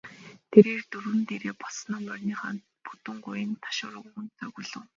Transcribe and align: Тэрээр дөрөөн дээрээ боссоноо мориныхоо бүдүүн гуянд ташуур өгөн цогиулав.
Тэрээр 0.51 0.81
дөрөөн 0.91 1.21
дээрээ 1.29 1.53
боссоноо 1.61 2.01
мориныхоо 2.07 2.51
бүдүүн 2.85 3.17
гуянд 3.25 3.55
ташуур 3.63 3.95
өгөн 4.01 4.27
цогиулав. 4.39 4.85